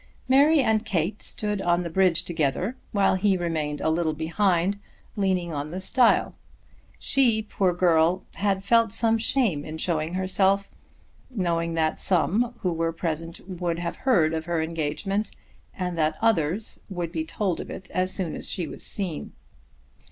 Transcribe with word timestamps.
Mary 0.27 0.61
and 0.61 0.83
Kate 0.83 1.21
stood 1.21 1.61
on 1.61 1.83
the 1.83 1.87
bridge 1.91 2.23
together, 2.23 2.75
while 2.91 3.13
he 3.13 3.37
remained 3.37 3.79
a 3.81 3.89
little 3.91 4.15
behind 4.15 4.79
leaning 5.15 5.53
on 5.53 5.69
the 5.69 5.79
stile. 5.79 6.33
She, 6.97 7.43
poor 7.43 7.71
girl, 7.71 8.23
had 8.33 8.63
felt 8.63 8.91
some 8.91 9.19
shame 9.19 9.63
in 9.63 9.77
showing 9.77 10.15
herself, 10.15 10.73
knowing 11.29 11.75
that 11.75 11.99
some 11.99 12.55
who 12.61 12.73
were 12.73 12.91
present 12.91 13.47
would 13.47 13.77
have 13.77 13.97
heard 13.97 14.33
of 14.33 14.45
her 14.45 14.59
engagement, 14.59 15.29
and 15.71 15.95
that 15.99 16.17
others 16.19 16.79
would 16.89 17.11
be 17.11 17.23
told 17.23 17.59
of 17.59 17.69
it 17.69 17.87
as 17.91 18.11
soon 18.11 18.33
as 18.35 18.49
she 18.49 18.67
was 18.67 18.81
seen. 18.83 19.33